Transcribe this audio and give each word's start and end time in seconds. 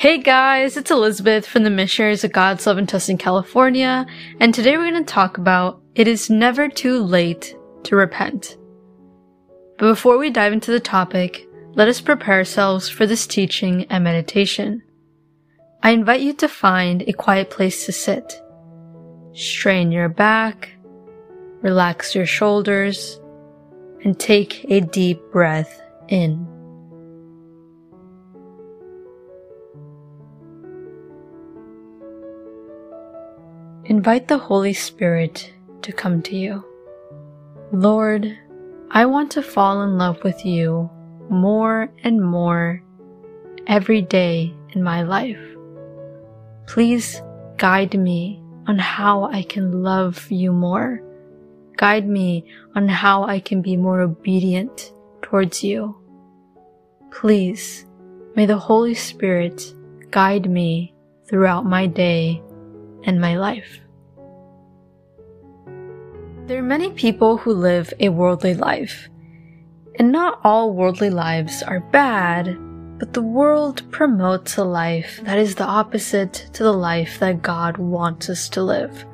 Hey 0.00 0.16
guys, 0.16 0.78
it's 0.78 0.90
Elizabeth 0.90 1.46
from 1.46 1.62
the 1.62 1.68
Missionaries 1.68 2.24
of 2.24 2.32
God's 2.32 2.66
Love 2.66 2.78
in 2.78 2.86
Tustin, 2.86 3.18
California, 3.18 4.06
and 4.40 4.54
today 4.54 4.78
we're 4.78 4.90
going 4.90 5.04
to 5.04 5.12
talk 5.12 5.36
about 5.36 5.82
it 5.94 6.08
is 6.08 6.30
never 6.30 6.70
too 6.70 7.02
late 7.02 7.54
to 7.82 7.96
repent. 7.96 8.56
But 9.76 9.88
before 9.88 10.16
we 10.16 10.30
dive 10.30 10.54
into 10.54 10.70
the 10.70 10.80
topic, 10.80 11.46
let 11.74 11.86
us 11.86 12.00
prepare 12.00 12.36
ourselves 12.36 12.88
for 12.88 13.04
this 13.04 13.26
teaching 13.26 13.84
and 13.90 14.02
meditation. 14.02 14.82
I 15.82 15.90
invite 15.90 16.22
you 16.22 16.32
to 16.32 16.48
find 16.48 17.02
a 17.02 17.12
quiet 17.12 17.50
place 17.50 17.84
to 17.84 17.92
sit. 17.92 18.40
Strain 19.34 19.92
your 19.92 20.08
back, 20.08 20.70
relax 21.60 22.14
your 22.14 22.24
shoulders, 22.24 23.20
and 24.02 24.18
take 24.18 24.64
a 24.70 24.80
deep 24.80 25.20
breath 25.30 25.78
in. 26.08 26.59
Invite 33.90 34.28
the 34.28 34.38
Holy 34.38 34.72
Spirit 34.72 35.52
to 35.82 35.90
come 35.90 36.22
to 36.22 36.36
you. 36.36 36.64
Lord, 37.72 38.38
I 38.88 39.04
want 39.04 39.32
to 39.32 39.42
fall 39.42 39.82
in 39.82 39.98
love 39.98 40.22
with 40.22 40.46
you 40.46 40.88
more 41.28 41.92
and 42.04 42.22
more 42.22 42.84
every 43.66 44.00
day 44.00 44.54
in 44.74 44.84
my 44.84 45.02
life. 45.02 45.42
Please 46.68 47.20
guide 47.56 47.98
me 47.98 48.40
on 48.68 48.78
how 48.78 49.24
I 49.24 49.42
can 49.42 49.82
love 49.82 50.30
you 50.30 50.52
more. 50.52 51.02
Guide 51.76 52.06
me 52.06 52.44
on 52.76 52.86
how 52.86 53.24
I 53.24 53.40
can 53.40 53.60
be 53.60 53.76
more 53.76 54.02
obedient 54.02 54.92
towards 55.20 55.64
you. 55.64 55.96
Please, 57.10 57.86
may 58.36 58.46
the 58.46 58.56
Holy 58.56 58.94
Spirit 58.94 59.74
guide 60.12 60.48
me 60.48 60.94
throughout 61.26 61.66
my 61.66 61.88
day 61.88 62.40
and 63.04 63.20
my 63.20 63.36
life. 63.36 63.80
There 66.46 66.58
are 66.58 66.62
many 66.62 66.90
people 66.90 67.36
who 67.36 67.52
live 67.52 67.94
a 68.00 68.08
worldly 68.08 68.54
life, 68.54 69.08
and 69.98 70.10
not 70.10 70.40
all 70.42 70.72
worldly 70.72 71.10
lives 71.10 71.62
are 71.62 71.80
bad, 71.80 72.58
but 72.98 73.12
the 73.12 73.22
world 73.22 73.82
promotes 73.90 74.56
a 74.56 74.64
life 74.64 75.20
that 75.22 75.38
is 75.38 75.54
the 75.54 75.64
opposite 75.64 76.50
to 76.52 76.62
the 76.62 76.72
life 76.72 77.18
that 77.20 77.42
God 77.42 77.78
wants 77.78 78.28
us 78.28 78.48
to 78.50 78.62
live. 78.62 79.06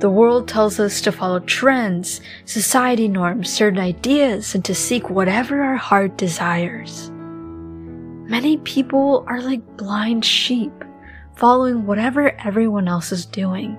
The 0.00 0.10
world 0.10 0.48
tells 0.48 0.80
us 0.80 1.00
to 1.02 1.12
follow 1.12 1.38
trends, 1.38 2.20
society 2.44 3.06
norms, 3.06 3.48
certain 3.48 3.78
ideas, 3.78 4.54
and 4.54 4.64
to 4.64 4.74
seek 4.74 5.08
whatever 5.08 5.62
our 5.62 5.76
heart 5.76 6.18
desires. 6.18 7.12
Many 7.12 8.56
people 8.56 9.24
are 9.28 9.40
like 9.40 9.76
blind 9.76 10.24
sheep 10.24 10.72
following 11.42 11.86
whatever 11.86 12.30
everyone 12.46 12.86
else 12.86 13.10
is 13.10 13.26
doing. 13.26 13.76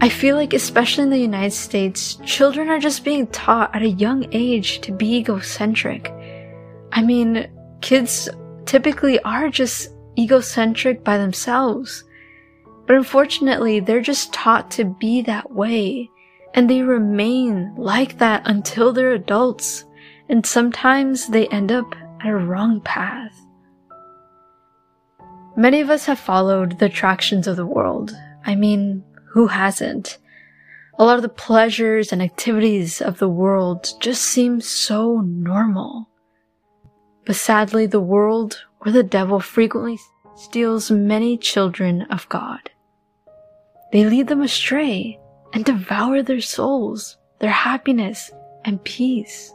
I 0.00 0.08
feel 0.08 0.36
like, 0.36 0.54
especially 0.54 1.04
in 1.04 1.10
the 1.10 1.18
United 1.18 1.52
States, 1.52 2.18
children 2.24 2.70
are 2.70 2.78
just 2.78 3.04
being 3.04 3.26
taught 3.26 3.76
at 3.76 3.82
a 3.82 3.90
young 3.90 4.26
age 4.32 4.80
to 4.80 4.90
be 4.90 5.16
egocentric. 5.16 6.10
I 6.92 7.02
mean, 7.02 7.50
kids 7.82 8.26
typically 8.64 9.20
are 9.20 9.50
just 9.50 9.90
egocentric 10.18 11.04
by 11.04 11.18
themselves. 11.18 12.04
But 12.86 12.96
unfortunately, 12.96 13.80
they're 13.80 14.00
just 14.00 14.32
taught 14.32 14.70
to 14.70 14.86
be 14.86 15.20
that 15.20 15.52
way, 15.52 16.08
and 16.54 16.70
they 16.70 16.80
remain 16.80 17.74
like 17.76 18.16
that 18.16 18.44
until 18.46 18.94
they're 18.94 19.12
adults, 19.12 19.84
and 20.30 20.46
sometimes 20.46 21.26
they 21.26 21.48
end 21.48 21.70
up 21.70 21.94
at 22.22 22.28
a 22.28 22.34
wrong 22.34 22.80
path. 22.80 23.38
Many 25.60 25.82
of 25.82 25.90
us 25.90 26.06
have 26.06 26.18
followed 26.18 26.78
the 26.78 26.86
attractions 26.86 27.46
of 27.46 27.56
the 27.56 27.66
world. 27.66 28.16
I 28.46 28.54
mean, 28.54 29.04
who 29.32 29.48
hasn't? 29.48 30.16
A 30.98 31.04
lot 31.04 31.16
of 31.16 31.22
the 31.22 31.28
pleasures 31.28 32.12
and 32.12 32.22
activities 32.22 33.02
of 33.02 33.18
the 33.18 33.28
world 33.28 33.92
just 34.00 34.22
seem 34.22 34.62
so 34.62 35.20
normal. 35.20 36.08
But 37.26 37.36
sadly, 37.36 37.84
the 37.84 38.00
world 38.00 38.64
or 38.86 38.90
the 38.90 39.02
devil 39.02 39.38
frequently 39.38 39.98
steals 40.34 40.90
many 40.90 41.36
children 41.36 42.06
of 42.08 42.26
God. 42.30 42.70
They 43.92 44.06
lead 44.06 44.28
them 44.28 44.40
astray 44.40 45.20
and 45.52 45.62
devour 45.62 46.22
their 46.22 46.40
souls, 46.40 47.18
their 47.38 47.50
happiness, 47.50 48.30
and 48.64 48.82
peace. 48.82 49.52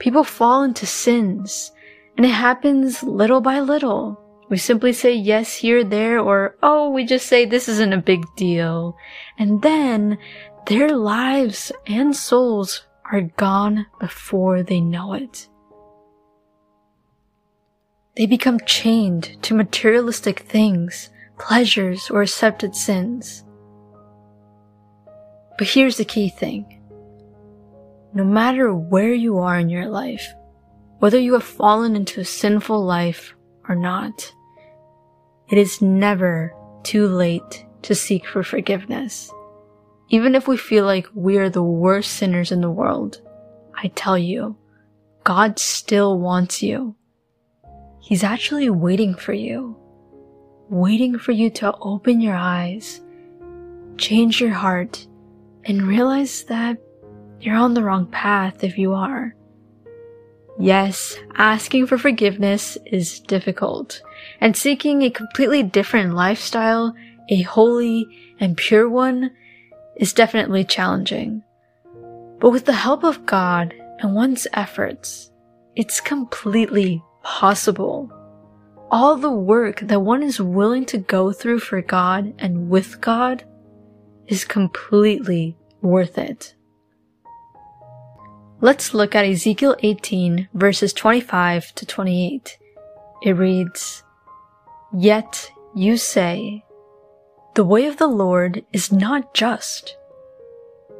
People 0.00 0.24
fall 0.24 0.64
into 0.64 0.84
sins 0.84 1.70
and 2.16 2.24
it 2.26 2.30
happens 2.30 3.02
little 3.02 3.40
by 3.40 3.60
little. 3.60 4.20
We 4.48 4.58
simply 4.58 4.92
say 4.92 5.14
yes 5.14 5.56
here, 5.56 5.82
there, 5.82 6.20
or 6.20 6.56
oh, 6.62 6.90
we 6.90 7.04
just 7.04 7.26
say 7.26 7.44
this 7.44 7.68
isn't 7.68 7.92
a 7.92 7.98
big 7.98 8.24
deal. 8.36 8.96
And 9.38 9.62
then 9.62 10.18
their 10.66 10.90
lives 10.96 11.72
and 11.86 12.14
souls 12.14 12.86
are 13.10 13.22
gone 13.22 13.86
before 14.00 14.62
they 14.62 14.80
know 14.80 15.14
it. 15.14 15.48
They 18.16 18.26
become 18.26 18.60
chained 18.60 19.42
to 19.42 19.54
materialistic 19.54 20.40
things, 20.40 21.10
pleasures, 21.38 22.10
or 22.10 22.22
accepted 22.22 22.76
sins. 22.76 23.44
But 25.58 25.68
here's 25.68 25.96
the 25.96 26.04
key 26.04 26.28
thing. 26.28 26.80
No 28.12 28.24
matter 28.24 28.72
where 28.72 29.12
you 29.12 29.38
are 29.38 29.58
in 29.58 29.68
your 29.68 29.88
life, 29.88 30.32
whether 31.04 31.20
you 31.20 31.34
have 31.34 31.44
fallen 31.44 31.94
into 31.96 32.22
a 32.22 32.24
sinful 32.24 32.82
life 32.82 33.34
or 33.68 33.74
not. 33.74 34.32
It 35.50 35.58
is 35.58 35.82
never 35.82 36.56
too 36.82 37.08
late 37.08 37.66
to 37.82 37.94
seek 37.94 38.26
for 38.26 38.42
forgiveness. 38.42 39.30
Even 40.08 40.34
if 40.34 40.48
we 40.48 40.56
feel 40.56 40.86
like 40.86 41.06
we 41.12 41.36
are 41.36 41.50
the 41.50 41.62
worst 41.62 42.12
sinners 42.12 42.50
in 42.50 42.62
the 42.62 42.70
world, 42.70 43.20
I 43.74 43.88
tell 43.88 44.16
you, 44.16 44.56
God 45.24 45.58
still 45.58 46.18
wants 46.18 46.62
you. 46.62 46.96
He's 48.00 48.24
actually 48.24 48.70
waiting 48.70 49.14
for 49.14 49.34
you, 49.34 49.76
waiting 50.70 51.18
for 51.18 51.32
you 51.32 51.50
to 51.50 51.76
open 51.82 52.22
your 52.22 52.34
eyes, 52.34 53.02
change 53.98 54.40
your 54.40 54.54
heart, 54.54 55.06
and 55.64 55.86
realize 55.86 56.44
that 56.44 56.78
you're 57.42 57.56
on 57.56 57.74
the 57.74 57.82
wrong 57.82 58.06
path 58.06 58.64
if 58.64 58.78
you 58.78 58.94
are. 58.94 59.36
Yes, 60.58 61.16
asking 61.34 61.88
for 61.88 61.98
forgiveness 61.98 62.78
is 62.86 63.18
difficult, 63.20 64.00
and 64.40 64.56
seeking 64.56 65.02
a 65.02 65.10
completely 65.10 65.62
different 65.62 66.14
lifestyle, 66.14 66.94
a 67.28 67.42
holy 67.42 68.06
and 68.38 68.56
pure 68.56 68.88
one, 68.88 69.32
is 69.96 70.12
definitely 70.12 70.64
challenging. 70.64 71.42
But 72.38 72.50
with 72.50 72.66
the 72.66 72.72
help 72.72 73.04
of 73.04 73.26
God 73.26 73.74
and 73.98 74.14
one's 74.14 74.46
efforts, 74.52 75.30
it's 75.74 76.00
completely 76.00 77.02
possible. 77.24 78.12
All 78.90 79.16
the 79.16 79.32
work 79.32 79.80
that 79.80 80.02
one 80.02 80.22
is 80.22 80.40
willing 80.40 80.84
to 80.86 80.98
go 80.98 81.32
through 81.32 81.60
for 81.60 81.82
God 81.82 82.32
and 82.38 82.70
with 82.70 83.00
God 83.00 83.44
is 84.28 84.44
completely 84.44 85.56
worth 85.80 86.16
it. 86.16 86.54
Let's 88.64 88.94
look 88.94 89.14
at 89.14 89.26
Ezekiel 89.26 89.76
18 89.80 90.48
verses 90.54 90.94
25 90.94 91.74
to 91.74 91.84
28. 91.84 92.56
It 93.22 93.32
reads, 93.32 94.02
Yet 94.90 95.50
you 95.74 95.98
say, 95.98 96.64
the 97.56 97.64
way 97.64 97.84
of 97.84 97.98
the 97.98 98.06
Lord 98.06 98.64
is 98.72 98.90
not 98.90 99.34
just. 99.34 99.98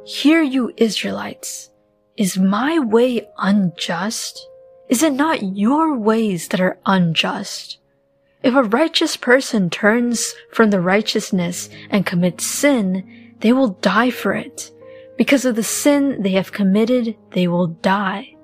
Hear 0.05 0.43
you 0.43 0.73
Israelites, 0.77 1.71
is 2.15 2.37
my 2.37 2.77
way 2.77 3.27
unjust? 3.39 4.47
Is 4.87 5.01
it 5.01 5.13
not 5.13 5.57
your 5.57 5.97
ways 5.97 6.49
that 6.49 6.61
are 6.61 6.77
unjust? 6.85 7.79
If 8.43 8.53
a 8.53 8.61
righteous 8.61 9.17
person 9.17 9.71
turns 9.71 10.35
from 10.51 10.69
the 10.69 10.81
righteousness 10.81 11.71
and 11.89 12.05
commits 12.05 12.45
sin, 12.45 13.33
they 13.39 13.53
will 13.53 13.69
die 13.69 14.11
for 14.11 14.33
it. 14.33 14.69
Because 15.17 15.45
of 15.45 15.55
the 15.55 15.63
sin 15.63 16.21
they 16.21 16.31
have 16.31 16.51
committed, 16.51 17.15
they 17.31 17.47
will 17.47 17.67
die. 17.67 18.35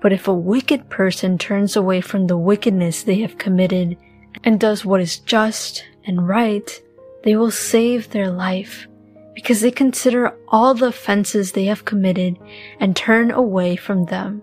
But 0.00 0.12
if 0.12 0.28
a 0.28 0.34
wicked 0.34 0.88
person 0.88 1.38
turns 1.38 1.74
away 1.74 2.00
from 2.00 2.26
the 2.26 2.36
wickedness 2.36 3.02
they 3.02 3.20
have 3.20 3.38
committed 3.38 3.96
and 4.44 4.60
does 4.60 4.84
what 4.84 5.00
is 5.00 5.18
just 5.18 5.84
and 6.04 6.28
right, 6.28 6.80
they 7.24 7.34
will 7.34 7.50
save 7.50 8.10
their 8.10 8.30
life 8.30 8.86
because 9.34 9.60
they 9.60 9.70
consider 9.70 10.36
all 10.48 10.74
the 10.74 10.86
offenses 10.86 11.52
they 11.52 11.64
have 11.64 11.84
committed 11.84 12.38
and 12.78 12.94
turn 12.94 13.30
away 13.30 13.74
from 13.74 14.04
them. 14.04 14.42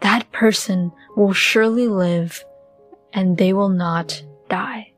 That 0.00 0.30
person 0.30 0.92
will 1.16 1.32
surely 1.32 1.88
live 1.88 2.44
and 3.12 3.36
they 3.36 3.52
will 3.52 3.70
not 3.70 4.22
die. 4.48 4.92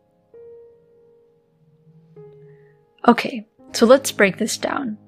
Okay, 3.06 3.47
so 3.73 3.87
let's 3.87 4.12
break 4.12 4.37
this 4.37 4.59
down. 4.59 4.99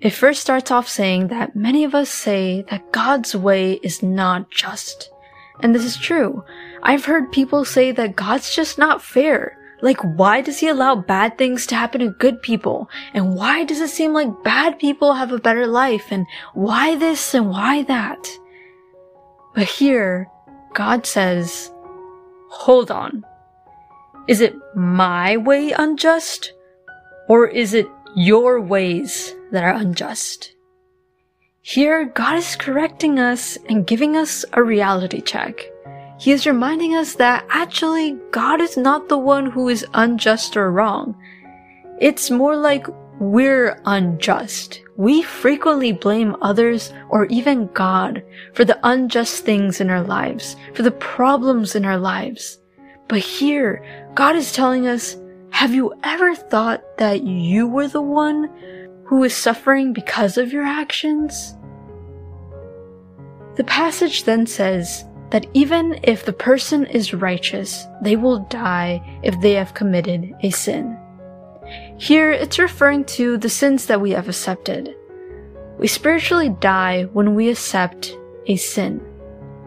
It 0.00 0.10
first 0.10 0.40
starts 0.40 0.70
off 0.70 0.88
saying 0.88 1.28
that 1.28 1.54
many 1.54 1.84
of 1.84 1.94
us 1.94 2.08
say 2.08 2.62
that 2.70 2.90
God's 2.90 3.36
way 3.36 3.74
is 3.82 4.02
not 4.02 4.50
just, 4.50 5.10
And 5.62 5.74
this 5.74 5.84
is 5.84 5.98
true. 5.98 6.42
I've 6.82 7.04
heard 7.04 7.32
people 7.32 7.66
say 7.66 7.92
that 7.92 8.16
God's 8.16 8.54
just 8.54 8.78
not 8.78 9.02
fair. 9.02 9.58
Like, 9.82 10.00
why 10.16 10.40
does 10.40 10.58
he 10.58 10.68
allow 10.68 10.94
bad 10.94 11.36
things 11.36 11.66
to 11.66 11.74
happen 11.74 12.00
to 12.00 12.10
good 12.10 12.40
people? 12.40 12.88
And 13.12 13.34
why 13.34 13.64
does 13.64 13.80
it 13.80 13.90
seem 13.90 14.12
like 14.14 14.42
bad 14.42 14.78
people 14.78 15.12
have 15.12 15.32
a 15.32 15.38
better 15.38 15.66
life? 15.66 16.06
And 16.10 16.26
why 16.54 16.96
this 16.96 17.34
and 17.34 17.50
why 17.50 17.82
that? 17.84 18.26
But 19.54 19.66
here, 19.66 20.28
God 20.72 21.06
says, 21.06 21.70
hold 22.48 22.90
on. 22.90 23.24
Is 24.28 24.40
it 24.40 24.54
my 24.74 25.36
way 25.36 25.72
unjust? 25.72 26.52
Or 27.28 27.46
is 27.46 27.74
it 27.74 27.88
your 28.14 28.60
ways 28.60 29.34
that 29.52 29.64
are 29.64 29.74
unjust? 29.74 30.54
Here, 31.62 32.06
God 32.06 32.36
is 32.36 32.56
correcting 32.56 33.18
us 33.18 33.58
and 33.68 33.86
giving 33.86 34.16
us 34.16 34.44
a 34.54 34.62
reality 34.62 35.20
check. 35.20 35.70
He 36.18 36.32
is 36.32 36.46
reminding 36.46 36.96
us 36.96 37.14
that 37.16 37.46
actually 37.48 38.18
God 38.30 38.60
is 38.60 38.76
not 38.76 39.08
the 39.08 39.18
one 39.18 39.46
who 39.46 39.68
is 39.68 39.86
unjust 39.94 40.56
or 40.56 40.70
wrong. 40.70 41.14
It's 42.00 42.30
more 42.30 42.56
like 42.56 42.86
we're 43.18 43.80
unjust. 43.84 44.82
We 44.96 45.22
frequently 45.22 45.92
blame 45.92 46.36
others 46.40 46.92
or 47.10 47.26
even 47.26 47.66
God 47.74 48.22
for 48.54 48.64
the 48.64 48.78
unjust 48.82 49.44
things 49.44 49.80
in 49.80 49.90
our 49.90 50.02
lives, 50.02 50.56
for 50.74 50.82
the 50.82 50.90
problems 50.90 51.74
in 51.74 51.84
our 51.84 51.98
lives. 51.98 52.58
But 53.08 53.20
here, 53.20 53.84
God 54.14 54.36
is 54.36 54.52
telling 54.52 54.86
us, 54.86 55.16
have 55.50 55.74
you 55.74 55.92
ever 56.04 56.34
thought 56.34 56.82
that 56.98 57.22
you 57.22 57.66
were 57.66 57.88
the 57.88 58.02
one 58.02 58.48
who 59.10 59.24
is 59.24 59.36
suffering 59.36 59.92
because 59.92 60.38
of 60.38 60.52
your 60.52 60.62
actions? 60.62 61.56
The 63.56 63.64
passage 63.64 64.22
then 64.22 64.46
says 64.46 65.04
that 65.30 65.48
even 65.52 65.98
if 66.04 66.24
the 66.24 66.32
person 66.32 66.86
is 66.86 67.12
righteous, 67.12 67.88
they 68.02 68.14
will 68.14 68.46
die 68.50 69.02
if 69.24 69.34
they 69.40 69.54
have 69.54 69.74
committed 69.74 70.32
a 70.44 70.50
sin. 70.50 70.96
Here, 71.98 72.30
it's 72.30 72.60
referring 72.60 73.04
to 73.16 73.36
the 73.36 73.50
sins 73.50 73.86
that 73.86 74.00
we 74.00 74.12
have 74.12 74.28
accepted. 74.28 74.94
We 75.76 75.88
spiritually 75.88 76.50
die 76.60 77.08
when 77.12 77.34
we 77.34 77.48
accept 77.48 78.16
a 78.46 78.54
sin. 78.54 79.04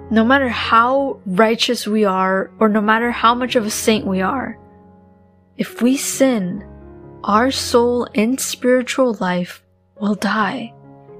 No 0.09 0.23
matter 0.23 0.47
how 0.47 1.19
righteous 1.25 1.85
we 1.85 2.05
are, 2.05 2.49
or 2.61 2.69
no 2.69 2.79
matter 2.79 3.11
how 3.11 3.35
much 3.35 3.57
of 3.57 3.65
a 3.65 3.69
saint 3.69 4.07
we 4.07 4.21
are, 4.21 4.57
if 5.57 5.81
we 5.81 5.97
sin, 5.97 6.65
our 7.23 7.51
soul 7.51 8.07
and 8.15 8.39
spiritual 8.39 9.13
life 9.19 9.63
will 9.99 10.15
die, 10.15 10.73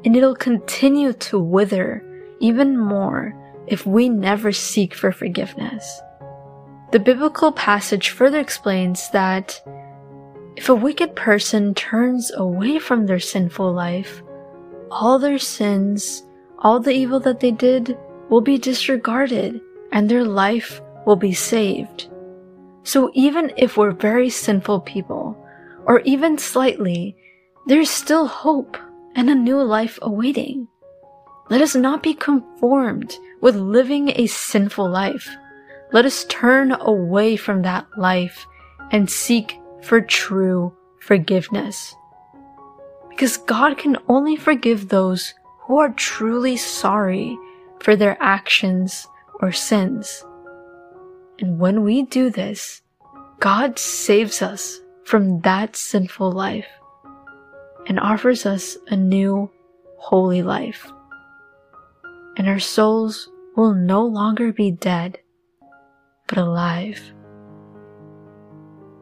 and 0.04 0.16
it'll 0.16 0.36
continue 0.36 1.14
to 1.14 1.40
wither 1.40 2.04
even 2.40 2.78
more 2.78 3.34
if 3.68 3.86
we 3.86 4.10
never 4.10 4.52
seek 4.52 4.94
for 4.94 5.12
forgiveness. 5.12 6.02
The 6.92 7.00
biblical 7.00 7.52
passage 7.52 8.10
further 8.10 8.40
explains 8.40 9.10
that 9.12 9.62
if 10.56 10.70
a 10.70 10.76
wicked 10.76 11.16
person 11.16 11.74
turns 11.74 12.32
away 12.36 12.80
from 12.80 13.06
their 13.06 13.20
sinful 13.20 13.74
life, 13.74 14.22
all 14.92 15.18
their 15.18 15.40
sins, 15.40 16.24
all 16.60 16.80
the 16.80 16.92
evil 16.92 17.20
that 17.22 17.40
they 17.40 17.52
did 17.52 17.98
will 18.30 18.42
be 18.42 18.58
disregarded 18.58 19.60
and 19.92 20.10
their 20.10 20.24
life 20.24 20.82
will 21.06 21.16
be 21.16 21.34
saved. 21.34 22.10
So 22.84 23.10
even 23.14 23.52
if 23.58 23.78
we're 23.78 23.92
very 23.92 24.30
sinful 24.30 24.82
people, 24.82 25.38
or 25.86 26.00
even 26.02 26.38
slightly, 26.38 27.16
there's 27.66 27.90
still 27.90 28.28
hope 28.28 28.78
and 29.16 29.30
a 29.30 29.36
new 29.36 29.62
life 29.62 30.00
awaiting. 30.02 30.68
Let 31.50 31.62
us 31.62 31.76
not 31.76 32.04
be 32.04 32.14
conformed 32.14 33.18
with 33.42 33.56
living 33.56 34.12
a 34.16 34.28
sinful 34.28 34.90
life. 34.90 35.30
Let 35.92 36.06
us 36.06 36.26
turn 36.26 36.72
away 36.72 37.36
from 37.36 37.62
that 37.62 37.86
life 37.98 38.46
and 38.92 39.10
seek 39.10 39.60
for 39.82 40.02
true 40.02 40.76
forgiveness. 41.02 41.96
Because 43.10 43.38
God 43.38 43.78
can 43.78 43.98
only 44.08 44.36
forgive 44.36 44.90
those 44.90 45.34
who 45.62 45.78
are 45.78 45.90
truly 45.90 46.58
sorry 46.58 47.38
for 47.80 47.96
their 47.96 48.18
actions 48.22 49.08
or 49.42 49.52
sins. 49.52 50.26
And 51.40 51.60
when 51.60 51.84
we 51.84 52.04
do 52.04 52.30
this, 52.30 52.82
God 53.40 53.78
saves 53.78 54.42
us 54.42 54.80
from 55.06 55.42
that 55.42 55.76
sinful 55.76 56.32
life 56.32 56.68
and 57.88 58.00
offers 58.00 58.46
us 58.46 58.78
a 58.88 58.96
new 58.96 59.50
holy 59.98 60.42
life. 60.42 60.92
And 62.38 62.48
our 62.48 62.60
souls 62.60 63.30
will 63.56 63.74
no 63.74 64.06
longer 64.06 64.52
be 64.52 64.72
dead, 64.72 65.20
but 66.28 66.38
alive. 66.38 67.00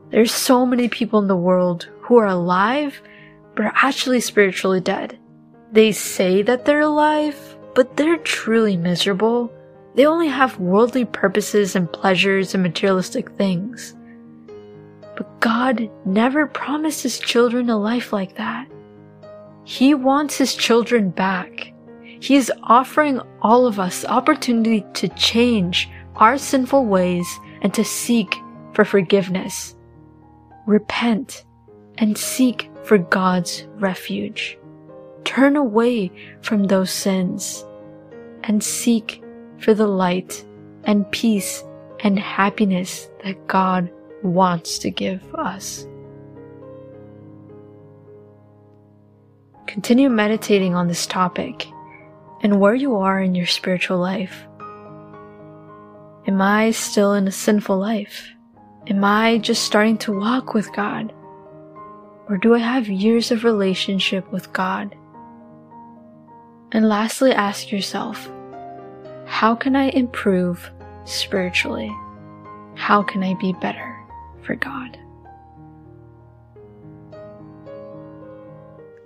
There's 0.09 0.33
so 0.33 0.65
many 0.65 0.89
people 0.89 1.19
in 1.19 1.27
the 1.27 1.35
world 1.35 1.89
who 2.01 2.17
are 2.17 2.27
alive, 2.27 3.01
but 3.55 3.65
are 3.65 3.73
actually 3.75 4.19
spiritually 4.19 4.81
dead. 4.81 5.17
They 5.71 5.93
say 5.93 6.41
that 6.41 6.65
they're 6.65 6.81
alive, 6.81 7.57
but 7.73 7.95
they're 7.95 8.17
truly 8.17 8.75
miserable. 8.75 9.53
They 9.95 10.05
only 10.05 10.27
have 10.27 10.59
worldly 10.59 11.05
purposes 11.05 11.75
and 11.75 11.91
pleasures 11.91 12.53
and 12.53 12.61
materialistic 12.61 13.31
things. 13.31 13.95
But 15.15 15.39
God 15.39 15.89
never 16.05 16.47
promised 16.47 17.03
his 17.03 17.19
children 17.19 17.69
a 17.69 17.77
life 17.77 18.13
like 18.13 18.35
that. 18.37 18.67
He 19.63 19.93
wants 19.93 20.37
his 20.37 20.55
children 20.55 21.09
back. 21.09 21.73
He 22.19 22.35
is 22.35 22.51
offering 22.63 23.19
all 23.41 23.65
of 23.65 23.79
us 23.79 24.05
opportunity 24.05 24.85
to 24.93 25.07
change 25.09 25.89
our 26.15 26.37
sinful 26.37 26.85
ways 26.85 27.27
and 27.61 27.73
to 27.73 27.83
seek 27.83 28.35
for 28.73 28.85
forgiveness. 28.85 29.75
Repent 30.65 31.45
and 31.97 32.17
seek 32.17 32.69
for 32.83 32.97
God's 32.97 33.67
refuge. 33.75 34.57
Turn 35.23 35.55
away 35.55 36.11
from 36.41 36.63
those 36.63 36.91
sins 36.91 37.65
and 38.43 38.63
seek 38.63 39.23
for 39.59 39.73
the 39.73 39.87
light 39.87 40.45
and 40.83 41.09
peace 41.11 41.63
and 41.99 42.17
happiness 42.17 43.09
that 43.23 43.47
God 43.47 43.91
wants 44.23 44.79
to 44.79 44.91
give 44.91 45.23
us. 45.35 45.85
Continue 49.67 50.09
meditating 50.09 50.75
on 50.75 50.87
this 50.87 51.05
topic 51.05 51.67
and 52.41 52.59
where 52.59 52.75
you 52.75 52.97
are 52.97 53.21
in 53.21 53.35
your 53.35 53.45
spiritual 53.45 53.97
life. 53.99 54.45
Am 56.27 56.41
I 56.41 56.71
still 56.71 57.13
in 57.13 57.27
a 57.27 57.31
sinful 57.31 57.77
life? 57.77 58.29
Am 58.87 59.03
I 59.03 59.37
just 59.37 59.63
starting 59.63 59.97
to 59.99 60.19
walk 60.19 60.53
with 60.53 60.73
God? 60.73 61.13
Or 62.27 62.37
do 62.37 62.53
I 62.55 62.59
have 62.59 62.87
years 62.87 63.31
of 63.31 63.43
relationship 63.43 64.31
with 64.31 64.51
God? 64.53 64.95
And 66.71 66.87
lastly, 66.87 67.31
ask 67.31 67.71
yourself, 67.71 68.29
how 69.25 69.55
can 69.55 69.75
I 69.75 69.89
improve 69.89 70.69
spiritually? 71.05 71.91
How 72.75 73.03
can 73.03 73.23
I 73.23 73.35
be 73.35 73.53
better 73.53 74.00
for 74.43 74.55
God? 74.55 74.97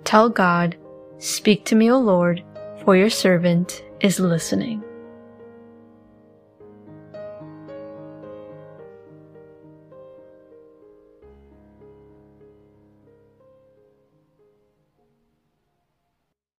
Tell 0.04 0.28
God, 0.28 0.76
Speak 1.18 1.64
to 1.64 1.74
me, 1.74 1.90
O 1.90 1.98
Lord, 1.98 2.44
for 2.84 2.94
your 2.94 3.08
servant 3.08 3.82
is 4.00 4.20
listening. 4.20 4.82